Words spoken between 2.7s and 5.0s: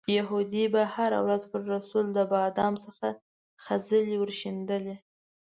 څخه خځلې ورشیندلې.